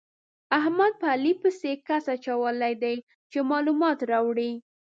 [0.59, 2.95] احمد په علي پسې کس اچولی دی
[3.31, 4.51] چې مالومات راوړي.